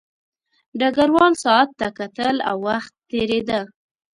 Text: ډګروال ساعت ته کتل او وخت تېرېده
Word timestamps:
ډګروال 0.79 1.33
ساعت 1.43 1.69
ته 1.79 1.87
کتل 1.99 2.35
او 2.49 2.57
وخت 2.67 2.93
تېرېده 3.09 3.61